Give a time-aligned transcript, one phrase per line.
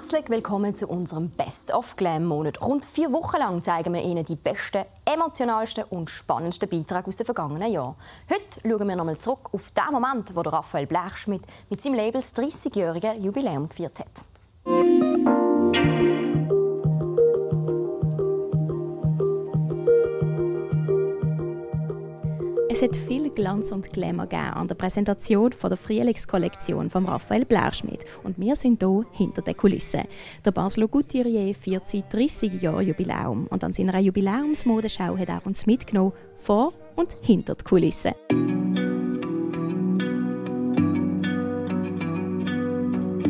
[0.00, 2.62] Herzlich willkommen zu unserem Best of Glam Monat.
[2.62, 7.26] Rund vier Wochen lang zeigen wir Ihnen die besten, emotionalsten und spannendsten Beiträge aus den
[7.26, 7.96] vergangenen Jahren.
[8.30, 12.32] Heute schauen wir nochmal zurück auf den Moment, wo Raphael Blechschmidt mit seinem Label das
[12.32, 15.37] 30-jährige Jubiläum gefeiert hat.
[22.80, 28.04] Es hat viel Glanz und Glamour an der Präsentation von der Frühlingskollektion von Raphael Blauschmidt
[28.22, 30.04] und wir sind hier hinter den Kulissen.
[30.44, 35.66] Der Baslo Couturier feiert seit 30 Jahren Jubiläum und an seiner Jubiläumsmodenschau hat er uns
[35.66, 38.12] mitgenommen vor und hinter die Kulissen.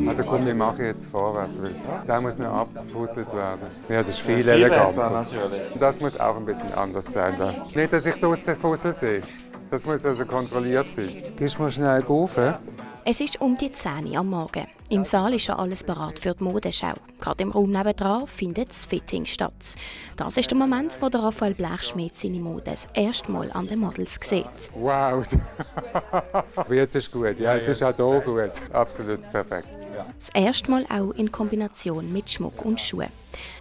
[0.08, 1.74] Also komm, wir machen jetzt vorwärts, weil
[2.06, 3.66] der muss noch abgefusselt werden.
[3.88, 5.10] Ja, das ist viel, viel eleganter.
[5.10, 5.62] natürlich.
[5.78, 7.34] Das muss auch ein bisschen anders sein.
[7.38, 7.54] Da.
[7.74, 9.22] Nicht, dass ich draussen Fussel sehe.
[9.70, 11.10] Das muss also kontrolliert sein.
[11.36, 12.38] Gehst du mal schnell rauf?
[13.04, 14.66] Es ist um die 10 Uhr am Morgen.
[14.90, 16.94] Im Saal ist schon alles bereit für die Modenschau.
[17.20, 19.76] Gerade im Raum nebenan findet das Fitting statt.
[20.16, 23.80] Das ist der Moment, wo der Raphael Blechschmidt seine Mode das erste Mal an den
[23.80, 24.70] Models sieht.
[24.74, 25.26] Wow!
[26.56, 27.38] Aber jetzt ist gut.
[27.38, 28.52] Ja, es ist auch hier gut.
[28.72, 29.68] Absolut perfekt.
[30.18, 33.08] Das erste Mal auch in Kombination mit Schmuck und Schuhen.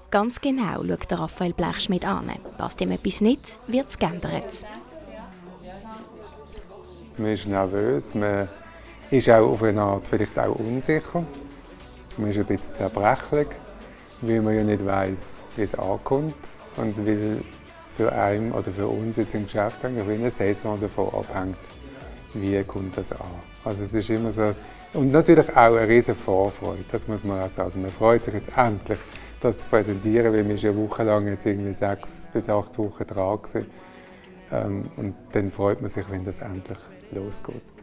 [0.10, 2.32] Ganz genau schaut der Raphael Blechschmidt an.
[2.58, 4.66] Passt ihm etwas nicht, wird es geändert.
[7.18, 8.48] Man ist nervös, man
[9.12, 11.26] ist auch auf eine Art vielleicht auch unsicher.
[12.18, 13.48] Man ist ein bisschen zerbrechlich,
[14.22, 16.36] weil man ja nicht weiß, wie es ankommt
[16.78, 17.42] und weil
[17.92, 21.58] für einen oder für uns jetzt im Geschäft eigentlich eine Saison davon abhängt,
[22.42, 23.20] wie kommt das an.
[23.64, 24.54] Also es ist immer so
[24.94, 27.82] und natürlich auch eine riesige Vorfreude, das muss man auch sagen.
[27.82, 29.00] Man freut sich jetzt endlich,
[29.40, 33.66] das zu präsentieren, weil wir schon wochenlang jetzt irgendwie sechs bis acht Wochen dran waren.
[34.52, 36.80] Ähm, und dann freut man sich, wenn das endlich
[37.12, 37.77] losgeht.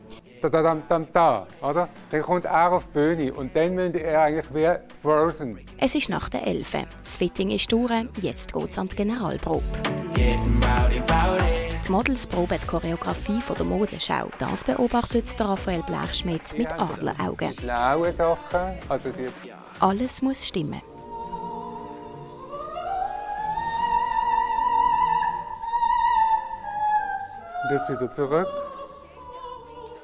[0.45, 1.89] Da, da, da, da, da, oder?
[2.11, 4.69] Dann kommt er auf die Bühne und dann müsste er eigentlich wie
[5.01, 5.59] Frozen.
[5.79, 6.85] Es ist nach der Elfe.
[7.03, 9.65] Das Fitting ist durch, jetzt geht es an die Generalprobe.
[10.15, 14.29] Die Models proben die Choreografie von der Modenschau.
[14.39, 17.55] Das beobachtet Raphael Blechschmidt mit Adleraugen.
[17.55, 18.79] Schlaue Sachen.
[18.87, 19.31] Also die
[19.81, 20.83] Alles muss stimmen.
[27.63, 28.64] Und jetzt wieder zurück.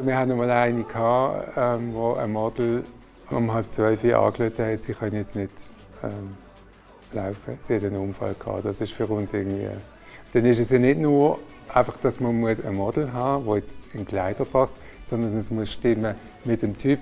[0.03, 2.84] Wir hatten mal eine, gehabt, ähm, wo ein Model
[3.31, 5.53] um halb zwölf Uhr angerufen hat, sie können jetzt nicht
[6.03, 6.37] ähm,
[7.12, 7.59] laufen.
[7.61, 8.65] Sie hat einen Unfall gehabt.
[8.65, 9.69] Das ist für uns irgendwie.
[10.33, 13.77] Dann ist es ja nicht nur einfach, dass man muss ein Model haben muss, das
[13.77, 14.75] jetzt in Kleider passt,
[15.05, 17.00] sondern es muss stimmen mit dem Typ.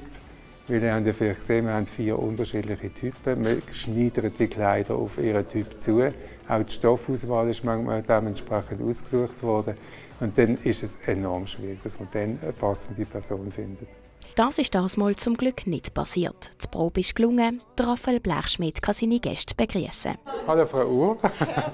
[0.68, 3.42] Weil ihr habt ja vielleicht gesehen, wir haben vier unterschiedliche Typen.
[3.42, 6.12] Wir schneiden die Kleider auf ihren Typ zu.
[6.46, 9.78] Auch die Stoffauswahl ist manchmal dementsprechend ausgesucht worden.
[10.20, 13.88] Und dann ist es enorm schwierig, dass man dann eine passende Person findet.
[14.34, 16.50] Das ist das mal zum Glück nicht passiert.
[16.62, 17.62] Die Probe ist gelungen.
[17.80, 20.16] Raphael Blechschmidt kann seine Gäste begrüßen.
[20.46, 21.18] Hallo Frau Uhr.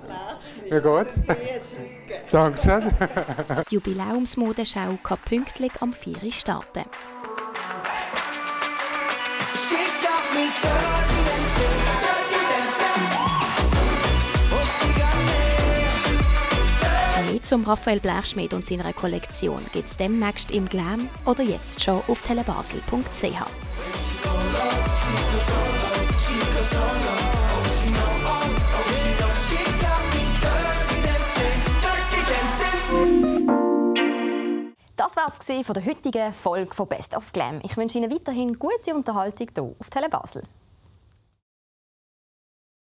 [0.71, 1.21] Wie geht's?
[2.31, 2.91] Dankeschön.
[3.69, 6.85] Die Jubiläumsmodenschau kann pünktlich am 4 Uhr starten.
[17.55, 22.23] Zum Raphael Blechschmidt und seiner Kollektion gibt es demnächst im Glam oder jetzt schon auf
[22.23, 23.45] telebasel.ch.
[35.25, 37.59] Das von der heutigen Folge von Best of Glam.
[37.63, 40.43] Ich wünsche Ihnen weiterhin gute Unterhaltung hier auf Telebasel.